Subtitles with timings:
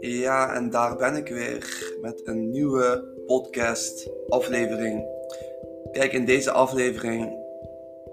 [0.00, 5.06] Ja, en daar ben ik weer met een nieuwe podcast-aflevering.
[5.92, 7.36] Kijk, in deze aflevering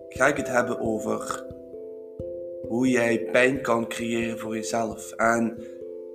[0.09, 1.45] ga ik het hebben over
[2.67, 5.11] hoe jij pijn kan creëren voor jezelf.
[5.11, 5.57] En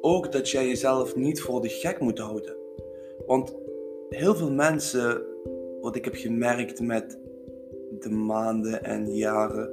[0.00, 2.56] ook dat jij jezelf niet voor de gek moet houden.
[3.26, 3.54] Want
[4.08, 5.26] heel veel mensen,
[5.80, 7.18] wat ik heb gemerkt met
[8.02, 9.70] de maanden en jaren,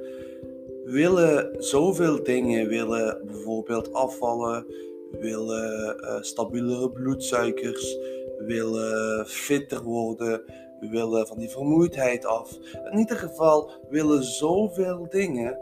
[0.86, 2.68] willen zoveel dingen.
[2.68, 4.66] Willen bijvoorbeeld afvallen,
[5.20, 7.98] willen uh, stabielere bloedsuikers,
[8.38, 10.42] willen fitter worden,
[10.80, 12.58] willen van die vermoeidheid af.
[12.92, 15.60] In ieder geval willen zoveel dingen.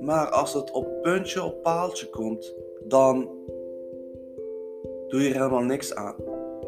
[0.00, 3.30] Maar als het op puntje op paaltje komt, dan
[5.08, 6.14] doe je er helemaal niks aan.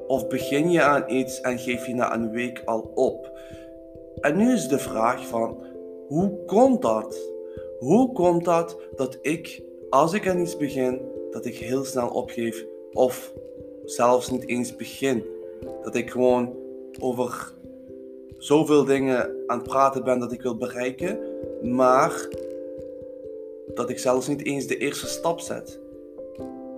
[0.07, 3.39] Of begin je aan iets en geef je na een week al op.
[4.21, 5.57] En nu is de vraag van,
[6.09, 7.19] hoe komt dat?
[7.79, 12.67] Hoe komt dat dat ik, als ik aan iets begin, dat ik heel snel opgeef
[12.93, 13.33] of
[13.85, 15.25] zelfs niet eens begin?
[15.83, 16.55] Dat ik gewoon
[17.01, 17.53] over
[18.39, 21.19] zoveel dingen aan het praten ben dat ik wil bereiken,
[21.63, 22.29] maar
[23.75, 25.81] dat ik zelfs niet eens de eerste stap zet.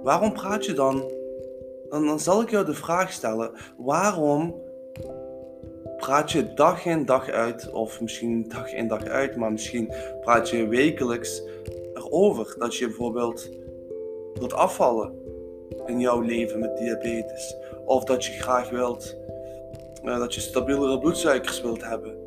[0.02, 1.10] Waarom praat je dan?
[1.88, 4.54] Dan, dan zal ik jou de vraag stellen: waarom
[6.00, 10.48] praat je dag in dag uit, of misschien dag in dag uit, maar misschien praat
[10.48, 11.42] je wekelijks
[11.94, 13.48] erover dat je bijvoorbeeld
[14.34, 15.12] wilt afvallen
[15.86, 19.18] in jouw leven met diabetes, of dat je graag wilt
[20.04, 22.18] uh, dat je stabielere bloedsuikers wilt hebben,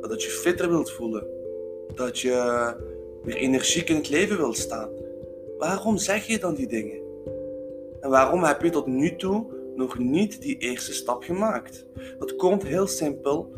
[0.00, 1.26] dat je fitter wilt voelen,
[1.94, 2.74] dat je
[3.22, 4.90] weer energiek in het leven wilt staan.
[5.58, 6.98] Waarom zeg je dan die dingen?
[8.00, 9.46] En waarom heb je tot nu toe
[9.78, 11.86] nog niet die eerste stap gemaakt?
[12.18, 13.52] Dat komt heel simpel.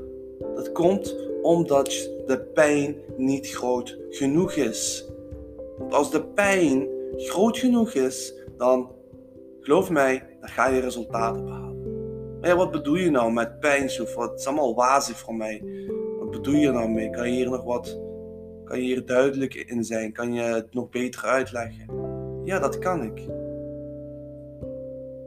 [0.54, 5.08] Dat komt omdat de pijn niet groot genoeg is.
[5.78, 8.90] Want als de pijn groot genoeg is, dan
[9.60, 11.68] geloof mij, dan ga je resultaten behalen.
[12.40, 14.14] Maar ja, wat bedoel je nou met pijnsoef?
[14.14, 15.62] Wat is allemaal wazig voor mij.
[16.18, 17.10] Wat bedoel je nou mee?
[17.10, 18.00] Kan je hier nog wat,
[18.64, 20.12] kan je hier duidelijk in zijn?
[20.12, 21.86] Kan je het nog beter uitleggen?
[22.44, 23.20] Ja, dat kan ik.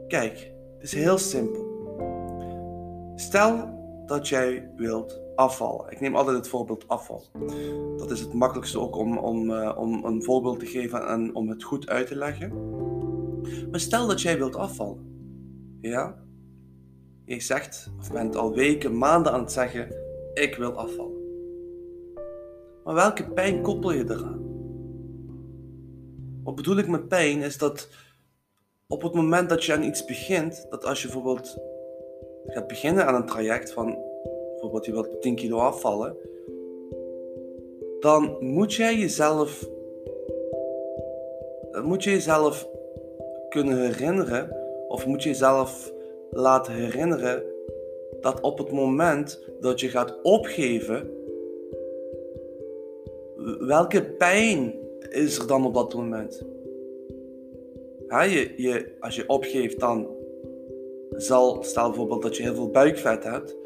[0.08, 0.53] Kijk, het
[0.84, 1.72] is heel simpel.
[3.14, 3.68] Stel
[4.06, 5.90] dat jij wilt afvallen.
[5.90, 7.24] Ik neem altijd het voorbeeld afval.
[7.96, 11.48] Dat is het makkelijkste ook om, om, uh, om een voorbeeld te geven en om
[11.48, 12.52] het goed uit te leggen.
[13.70, 15.12] Maar stel dat jij wilt afvallen.
[15.80, 16.22] Ja?
[17.24, 19.88] Je zegt, of bent al weken, maanden aan het zeggen,
[20.34, 21.22] ik wil afvallen.
[22.84, 24.42] Maar welke pijn koppel je eraan?
[26.42, 27.88] Wat bedoel ik met pijn is dat
[28.88, 31.58] op het moment dat je aan iets begint, dat als je bijvoorbeeld
[32.46, 33.98] gaat beginnen aan een traject van
[34.50, 36.16] bijvoorbeeld je wilt 10 kilo afvallen,
[38.00, 39.68] dan moet jij jezelf,
[41.82, 42.68] moet je jezelf
[43.48, 44.56] kunnen herinneren,
[44.88, 45.92] of moet je jezelf
[46.30, 47.42] laten herinneren
[48.20, 51.10] dat op het moment dat je gaat opgeven,
[53.58, 54.74] welke pijn
[55.10, 56.53] is er dan op dat moment?
[58.14, 60.08] Ja, je, je, als je opgeeft, dan
[61.10, 63.56] zal, stel bijvoorbeeld dat je heel veel buikvet hebt,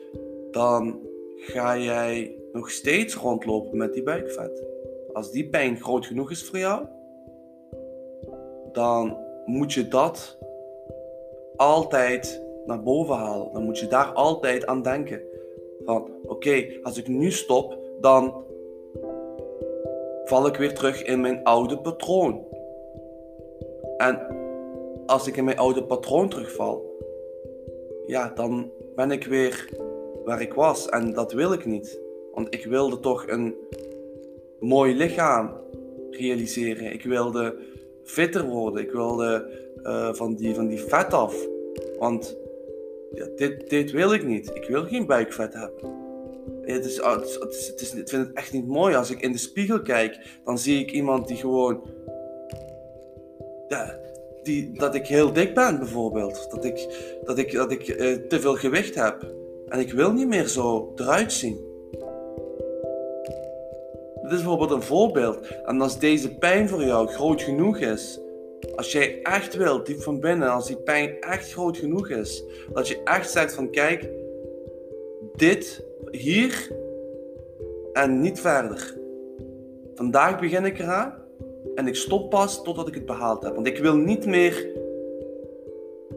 [0.50, 1.00] dan
[1.36, 4.64] ga jij nog steeds rondlopen met die buikvet.
[5.12, 6.86] Als die pijn groot genoeg is voor jou,
[8.72, 10.38] dan moet je dat
[11.56, 13.52] altijd naar boven halen.
[13.52, 15.22] Dan moet je daar altijd aan denken.
[15.84, 18.44] Van oké, als ik nu stop, dan
[20.24, 22.47] val ik weer terug in mijn oude patroon.
[23.98, 24.26] En
[25.06, 26.96] als ik in mijn oude patroon terugval,
[28.06, 29.68] ja, dan ben ik weer
[30.24, 30.88] waar ik was.
[30.88, 32.00] En dat wil ik niet.
[32.32, 33.54] Want ik wilde toch een
[34.58, 35.52] mooi lichaam
[36.10, 36.92] realiseren.
[36.92, 37.58] Ik wilde
[38.04, 38.82] fitter worden.
[38.82, 39.50] Ik wilde
[39.82, 41.46] uh, van, die, van die vet af.
[41.98, 42.36] Want
[43.12, 44.50] ja, dit, dit wil ik niet.
[44.54, 45.96] Ik wil geen buikvet hebben.
[46.62, 48.94] Het is, het is, het is, ik vind het echt niet mooi.
[48.94, 51.82] Als ik in de spiegel kijk, dan zie ik iemand die gewoon.
[54.42, 56.50] Die, dat ik heel dik ben, bijvoorbeeld.
[56.50, 56.88] Dat ik,
[57.24, 59.34] dat ik, dat ik uh, te veel gewicht heb.
[59.68, 61.66] En ik wil niet meer zo eruit zien.
[64.22, 65.46] Dit is bijvoorbeeld een voorbeeld.
[65.64, 68.20] En als deze pijn voor jou groot genoeg is,
[68.76, 72.88] als jij echt wilt, diep van binnen, als die pijn echt groot genoeg is, dat
[72.88, 74.10] je echt zegt van kijk,
[75.34, 76.70] dit hier
[77.92, 78.96] en niet verder.
[79.94, 81.14] Vandaag begin ik eraan
[81.74, 83.54] en ik stop pas totdat ik het behaald heb.
[83.54, 84.66] Want ik wil niet meer,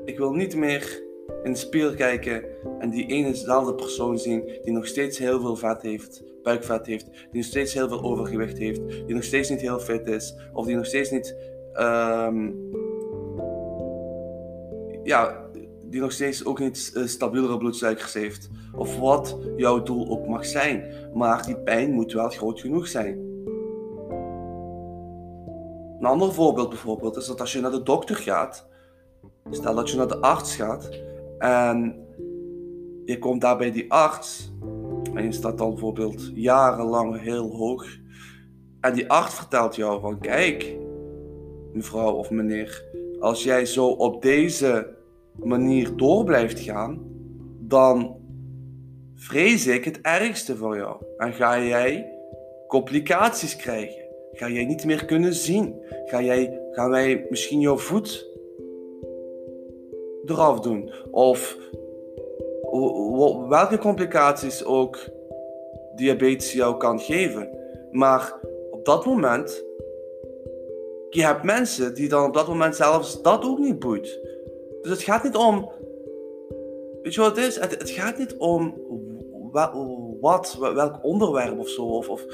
[0.06, 1.03] ik wil niet meer
[1.44, 2.44] in de spiegel kijken
[2.80, 7.06] en die ene dezelfde persoon zien die nog steeds heel veel vet heeft, buikvet heeft,
[7.06, 10.65] die nog steeds heel veel overgewicht heeft, die nog steeds niet heel fit is, of
[10.65, 11.36] die nog steeds niet,
[11.74, 12.51] ehm,
[15.03, 15.50] ja,
[15.92, 20.45] die nog steeds ook niet uh, stabielere bloedsuikers heeft, of wat jouw doel ook mag
[20.45, 20.83] zijn.
[21.13, 23.31] Maar die pijn moet wel groot genoeg zijn.
[26.01, 28.68] Een ander voorbeeld bijvoorbeeld is dat als je naar de dokter gaat,
[29.50, 30.89] stel dat je naar de arts gaat
[31.38, 32.06] en
[33.06, 34.51] je komt daar bij die arts
[35.13, 37.86] en je staat dan bijvoorbeeld jarenlang heel hoog.
[38.80, 40.75] En die arts vertelt jou van kijk,
[41.74, 42.83] mevrouw of meneer,
[43.19, 44.95] als jij zo op deze
[45.36, 47.00] manier door blijft gaan,
[47.59, 48.18] dan
[49.15, 51.03] vrees ik het ergste voor jou.
[51.18, 52.13] En ga jij
[52.68, 54.00] complicaties krijgen.
[54.31, 55.81] Ga jij niet meer kunnen zien.
[56.06, 58.30] Ga jij, gaan wij misschien jouw voet
[60.25, 60.92] eraf doen.
[61.12, 61.57] Of
[63.50, 64.98] welke complicaties ook
[65.95, 67.50] diabetes jou kan geven.
[67.92, 68.39] Maar
[68.72, 69.63] op dat moment,
[71.10, 74.19] je hebt mensen die dan op dat moment zelfs dat ook niet boeit.
[74.81, 75.72] Dus het gaat niet om,
[77.01, 77.60] weet je wat het is?
[77.60, 78.74] Het, gaat niet om
[80.19, 81.84] wat, welk onderwerp of zo.
[81.84, 82.25] Of, of,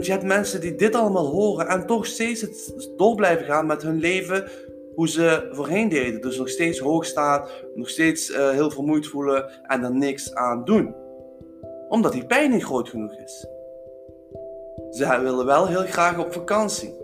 [0.00, 3.82] je hebt mensen die dit allemaal horen en toch steeds het door blijven gaan met
[3.82, 4.48] hun leven
[4.94, 6.20] hoe ze voorheen deden.
[6.20, 10.64] Dus nog steeds hoog staan, nog steeds uh, heel vermoeid voelen en er niks aan
[10.64, 10.94] doen.
[11.88, 13.46] Omdat die pijn niet groot genoeg is.
[14.90, 16.94] Ze willen wel heel graag op vakantie.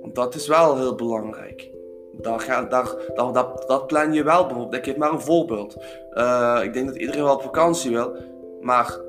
[0.00, 1.70] Want dat is wel heel belangrijk.
[2.12, 2.94] Daar daar,
[3.32, 4.74] dat, dat plan je wel bijvoorbeeld.
[4.74, 5.76] Ik geef maar een voorbeeld.
[6.12, 8.16] Uh, ik denk dat iedereen wel op vakantie wil.
[8.60, 9.00] Maar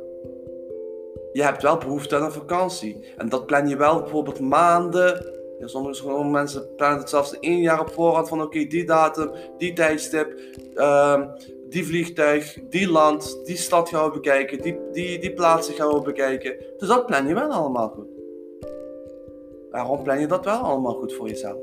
[1.34, 3.14] je hebt wel behoefte aan een vakantie.
[3.18, 7.80] En dat plan je wel bijvoorbeeld maanden ja, sommige mensen plannen het zelfs één jaar
[7.80, 10.40] op voorhand van oké, die datum, die tijdstip,
[10.76, 11.22] uh,
[11.70, 16.02] die vliegtuig, die land, die stad gaan we bekijken, die, die, die plaatsen gaan we
[16.02, 16.56] bekijken.
[16.78, 18.08] Dus dat plan je wel allemaal goed.
[19.72, 21.60] Waarom plan je dat wel allemaal goed voor jezelf?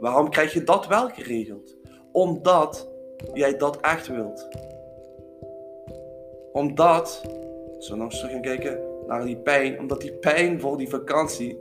[0.00, 1.76] Waarom krijg je dat wel geregeld?
[2.12, 2.88] Omdat
[3.32, 4.48] jij dat echt wilt.
[6.52, 7.22] Omdat,
[7.78, 11.58] zo nog eens terug gaan kijken naar die pijn, omdat die pijn voor die vakantie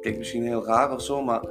[0.00, 1.42] klinkt misschien heel raar of zo, maar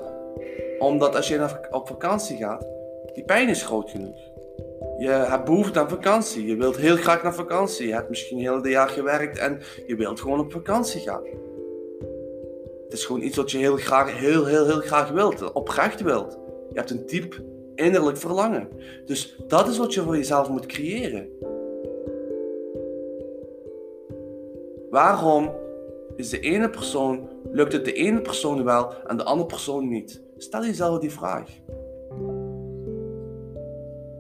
[0.79, 2.67] omdat als je op vakantie gaat,
[3.13, 4.31] die pijn is groot genoeg.
[4.97, 6.45] Je hebt behoefte aan vakantie.
[6.45, 7.87] Je wilt heel graag naar vakantie.
[7.87, 11.23] Je hebt misschien heel het jaar gewerkt en je wilt gewoon op vakantie gaan.
[12.83, 15.51] Het is gewoon iets wat je heel graag, heel, heel, heel graag wilt.
[15.51, 16.37] Oprecht wilt.
[16.69, 17.41] Je hebt een diep
[17.75, 18.69] innerlijk verlangen.
[19.05, 21.29] Dus dat is wat je voor jezelf moet creëren.
[24.93, 25.51] Waarom
[26.15, 30.21] is de ene persoon, lukt het de ene persoon wel en de andere persoon niet?
[30.37, 31.49] Stel jezelf die vraag.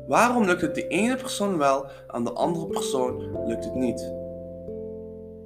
[0.07, 4.13] Waarom lukt het de ene persoon wel en de andere persoon lukt het niet?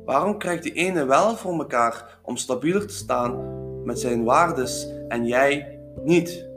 [0.06, 3.36] Waarom krijgt de ene wel voor elkaar om stabieler te staan
[3.84, 6.50] met zijn waardes en jij niet?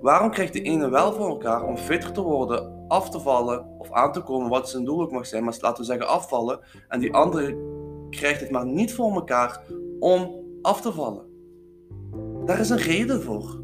[0.00, 3.92] Waarom krijgt de ene wel voor elkaar om fitter te worden, af te vallen of
[3.92, 7.00] aan te komen, wat zijn doel ook mag zijn, maar laten we zeggen afvallen, en
[7.00, 7.67] die andere
[8.10, 9.64] krijgt het maar niet voor elkaar
[9.98, 11.26] om af te vallen.
[12.44, 13.60] Daar is een reden voor.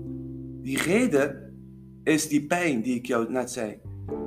[0.63, 1.55] Die reden
[2.05, 3.81] is die pijn die ik jou net zei.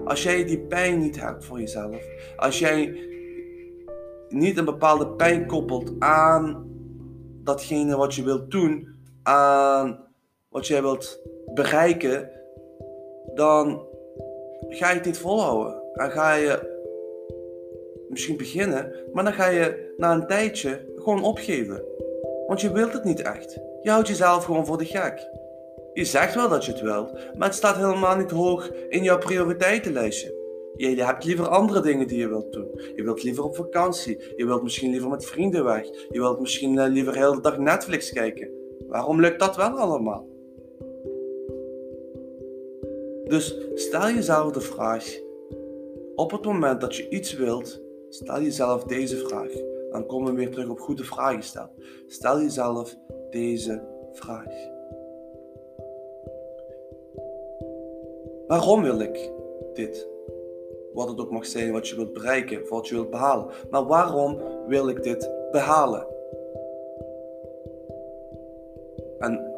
[0.05, 2.05] Als jij die pijn niet hebt voor jezelf,
[2.37, 3.07] als jij
[4.29, 6.65] niet een bepaalde pijn koppelt aan
[7.43, 8.87] datgene wat je wilt doen,
[9.23, 9.99] aan
[10.49, 11.21] wat jij wilt
[11.53, 12.29] bereiken,
[13.33, 13.85] dan
[14.69, 15.81] ga je het niet volhouden.
[15.93, 16.76] Dan ga je
[18.17, 21.83] misschien beginnen, maar dan ga je na een tijdje gewoon opgeven.
[22.47, 23.59] Want je wilt het niet echt.
[23.81, 25.27] Je houdt jezelf gewoon voor de gek.
[25.93, 29.17] Je zegt wel dat je het wilt, maar het staat helemaal niet hoog in jouw
[29.17, 30.35] prioriteitenlijstje.
[30.75, 32.81] Je hebt liever andere dingen die je wilt doen.
[32.95, 34.33] Je wilt liever op vakantie.
[34.35, 35.85] Je wilt misschien liever met vrienden weg.
[36.09, 38.49] Je wilt misschien eh, liever de dag Netflix kijken.
[38.87, 40.27] Waarom lukt dat wel allemaal?
[43.23, 45.19] Dus stel jezelf de vraag:
[46.15, 49.51] op het moment dat je iets wilt, Stel jezelf deze vraag.
[49.91, 51.71] Dan komen we weer terug op goede vragen stellen.
[52.07, 52.95] Stel jezelf
[53.29, 54.75] deze vraag.
[58.47, 59.31] Waarom wil ik
[59.73, 60.07] dit?
[60.93, 63.47] Wat het ook mag zijn, wat je wilt bereiken, wat je wilt behalen.
[63.69, 66.07] Maar waarom wil ik dit behalen?
[69.19, 69.55] En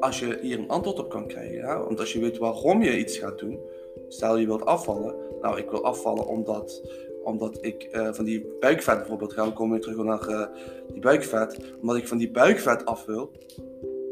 [0.00, 2.98] als je hier een antwoord op kan krijgen, ja, want als je weet waarom je
[2.98, 3.60] iets gaat doen,
[4.08, 5.14] stel je wilt afvallen.
[5.40, 6.82] Nou, ik wil afvallen omdat
[7.26, 10.46] omdat ik uh, van die buikvet bijvoorbeeld, gaan we komen weer terug naar uh,
[10.92, 13.30] die buikvet, omdat ik van die buikvet af wil,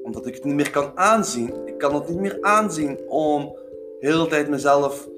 [0.02, 1.52] omdat ik het niet meer kan aanzien.
[1.66, 3.56] Ik kan het niet meer aanzien om
[4.00, 5.09] de tijd mezelf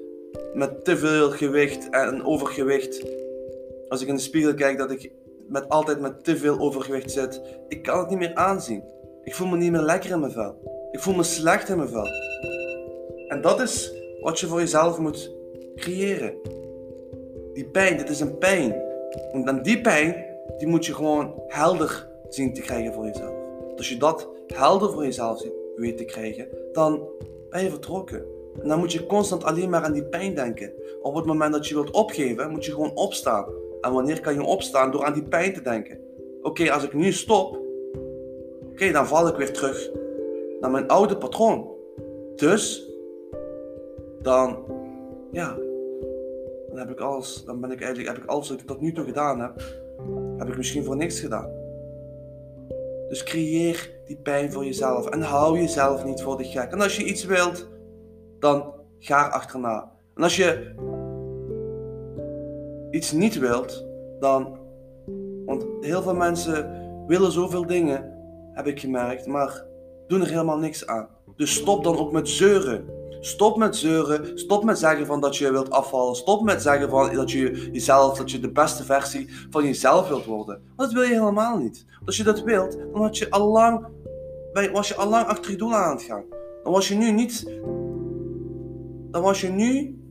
[0.53, 3.05] met te veel gewicht en overgewicht
[3.87, 5.11] Als ik in de spiegel kijk dat ik
[5.47, 8.83] met, altijd met te veel overgewicht zit, ik kan het niet meer aanzien.
[9.23, 10.55] Ik voel me niet meer lekker in mijn vel.
[10.91, 12.07] Ik voel me slecht in mijn vel.
[13.27, 15.35] En dat is wat je voor jezelf moet
[15.75, 16.65] creëren.
[17.57, 18.75] Die pijn, dit is een pijn.
[19.31, 20.25] En dan die pijn,
[20.57, 23.33] die moet je gewoon helder zien te krijgen voor jezelf.
[23.77, 25.43] Als je dat helder voor jezelf
[25.75, 27.01] weet te krijgen, dan
[27.49, 28.25] ben je vertrokken.
[28.61, 30.73] En dan moet je constant alleen maar aan die pijn denken.
[31.01, 33.45] Op het moment dat je wilt opgeven, moet je gewoon opstaan.
[33.81, 34.91] En wanneer kan je opstaan?
[34.91, 35.99] Door aan die pijn te denken.
[36.41, 37.59] Oké, als ik nu stop,
[38.71, 39.89] oké, dan val ik weer terug
[40.59, 41.69] naar mijn oude patroon.
[42.35, 42.89] Dus,
[44.21, 44.57] dan,
[45.31, 45.57] ja,
[46.77, 48.93] dan heb ik alles, dan ben ik eigenlijk, heb ik alles wat ik tot nu
[48.93, 49.61] toe gedaan heb,
[50.37, 51.49] heb ik misschien voor niks gedaan.
[53.09, 56.71] Dus creëer die pijn voor jezelf en hou jezelf niet voor de gek.
[56.71, 57.67] En als je iets wilt,
[58.39, 59.91] dan ga er achterna.
[60.15, 60.73] En als je
[62.91, 63.85] iets niet wilt,
[64.19, 64.57] dan.
[65.45, 66.71] Want heel veel mensen
[67.07, 68.13] willen zoveel dingen,
[68.53, 69.65] heb ik gemerkt, maar
[70.07, 71.07] doen er helemaal niks aan.
[71.35, 72.85] Dus stop dan ook met zeuren.
[73.19, 74.39] Stop met zeuren.
[74.39, 76.15] Stop met zeggen van dat je wilt afvallen.
[76.15, 80.25] Stop met zeggen van dat je jezelf, dat je de beste versie van jezelf wilt
[80.25, 80.61] worden.
[80.75, 81.85] Dat wil je helemaal niet.
[82.05, 83.87] Als je dat wilt, dan had je allang,
[84.71, 86.23] was je allang achter je doel aan het gaan.
[86.63, 87.45] Dan was je nu niet.
[89.11, 90.01] Dan was je nu.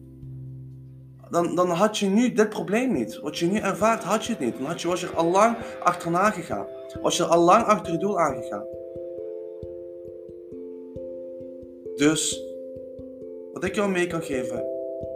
[1.30, 3.20] Dan, dan had je nu dit probleem niet.
[3.20, 4.56] Wat je nu ervaart, had je het niet.
[4.56, 6.66] Dan had je, was je er allang achterna gegaan.
[7.02, 8.64] Was je er allang achter je doel aangegaan.
[11.96, 12.45] Dus
[13.56, 14.64] wat ik jou mee kan geven,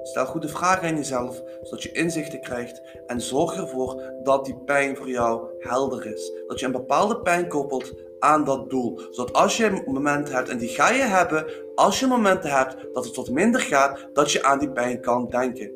[0.03, 4.97] stel goede vragen aan jezelf, zodat je inzichten krijgt en zorg ervoor dat die pijn
[4.97, 6.33] voor jou helder is.
[6.47, 9.01] Dat je een bepaalde pijn koppelt aan dat doel.
[9.11, 11.45] Zodat als je een moment hebt, en die ga je hebben,
[11.75, 15.29] als je momenten hebt dat het wat minder gaat, dat je aan die pijn kan
[15.29, 15.71] denken.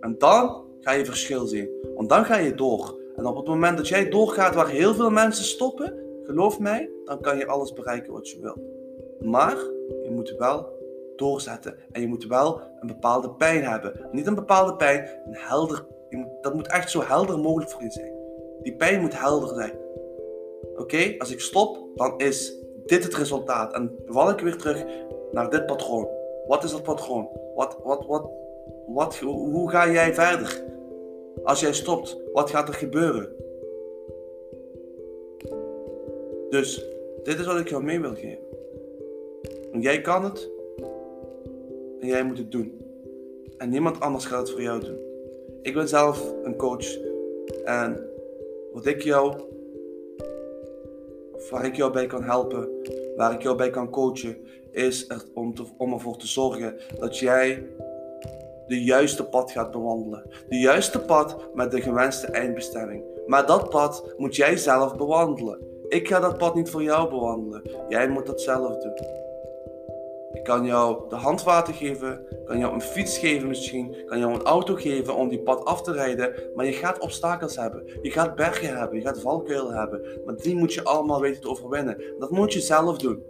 [0.00, 1.70] En dan ga je verschil zien.
[1.94, 2.98] Want dan ga je door.
[3.16, 7.20] En op het moment dat jij doorgaat waar heel veel mensen stoppen, geloof mij, dan
[7.20, 8.60] kan je alles bereiken wat je wilt.
[9.20, 9.56] Maar
[10.02, 10.77] je moet wel
[11.18, 11.76] doorzetten.
[11.92, 14.08] En je moet wel een bepaalde pijn hebben.
[14.12, 15.86] Niet een bepaalde pijn, een helder.
[16.40, 18.12] dat moet echt zo helder mogelijk voor je zijn.
[18.62, 19.72] Die pijn moet helder zijn.
[20.76, 22.54] Oké, als ik stop, dan is
[22.86, 23.72] dit het resultaat.
[23.72, 24.84] En val ik weer terug
[25.32, 26.08] naar dit patroon.
[26.46, 27.28] Wat is dat patroon?
[27.54, 28.30] Wat, wat, wat,
[28.86, 30.62] wat, hoe ga jij verder?
[31.44, 33.36] Als jij stopt, wat gaat er gebeuren?
[36.50, 36.84] Dus,
[37.22, 38.46] dit is wat ik jou mee wil geven.
[39.72, 40.50] En jij kan het,
[42.00, 42.80] en jij moet het doen.
[43.56, 44.98] En niemand anders gaat het voor jou doen.
[45.62, 46.96] Ik ben zelf een coach.
[47.64, 48.10] En
[48.72, 49.34] wat ik jou,
[51.50, 52.68] waar ik jou bij kan helpen,
[53.16, 54.36] waar ik jou bij kan coachen,
[54.70, 57.66] is er om, om ervoor te zorgen dat jij
[58.66, 60.22] de juiste pad gaat bewandelen.
[60.48, 63.02] De juiste pad met de gewenste eindbestemming.
[63.26, 65.58] Maar dat pad moet jij zelf bewandelen.
[65.88, 67.62] Ik ga dat pad niet voor jou bewandelen.
[67.88, 69.26] Jij moet dat zelf doen.
[70.48, 74.74] Kan jou de handwater geven, kan jou een fiets geven misschien, kan jou een auto
[74.74, 77.82] geven om die pad af te rijden, maar je gaat obstakels hebben.
[78.02, 81.48] Je gaat bergen hebben, je gaat valkuilen hebben, maar die moet je allemaal weten te
[81.48, 82.02] overwinnen.
[82.18, 83.22] Dat moet je zelf doen.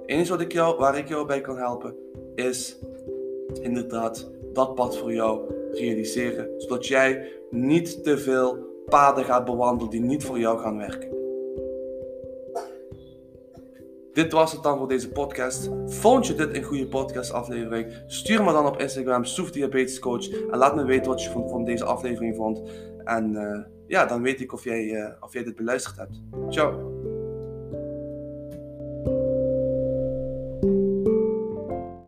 [0.00, 1.94] Het enige wat ik jou, waar ik jou bij kan helpen,
[2.34, 2.78] is
[3.62, 5.40] inderdaad dat pad voor jou
[5.72, 11.17] realiseren, zodat jij niet te veel paden gaat bewandelen die niet voor jou gaan werken.
[14.18, 15.70] Dit was het dan voor deze podcast.
[15.86, 18.02] Vond je dit een goede podcastaflevering?
[18.06, 20.28] Stuur me dan op Instagram, Soef Diabetes Coach.
[20.30, 22.62] En laat me weten wat je van, deze aflevering vond.
[23.04, 26.20] En uh, ja, dan weet ik of jij, uh, of jij dit beluisterd hebt.
[26.48, 26.98] Ciao.